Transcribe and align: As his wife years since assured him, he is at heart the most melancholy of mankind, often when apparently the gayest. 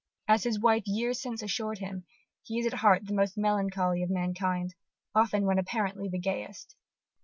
As 0.27 0.45
his 0.45 0.59
wife 0.59 0.87
years 0.87 1.21
since 1.21 1.43
assured 1.43 1.77
him, 1.77 2.05
he 2.41 2.57
is 2.57 2.65
at 2.65 2.79
heart 2.79 3.05
the 3.05 3.13
most 3.13 3.37
melancholy 3.37 4.01
of 4.01 4.09
mankind, 4.09 4.73
often 5.13 5.45
when 5.45 5.59
apparently 5.59 6.09
the 6.09 6.17
gayest. 6.17 6.75